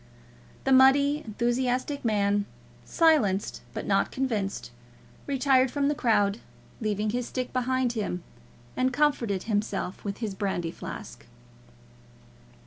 The 0.63 0.71
muddy 0.71 1.19
enthusiastic 1.23 2.03
man, 2.03 2.47
silenced 2.85 3.61
but 3.71 3.85
not 3.85 4.09
convinced, 4.11 4.71
retired 5.27 5.69
from 5.69 5.89
the 5.89 5.93
crowd, 5.93 6.39
leaving 6.81 7.11
his 7.11 7.27
stick 7.27 7.53
behind 7.53 7.93
him, 7.93 8.23
and 8.75 8.91
comforted 8.91 9.43
himself 9.43 10.03
with 10.03 10.17
his 10.17 10.33
brandy 10.33 10.71
flask. 10.71 11.27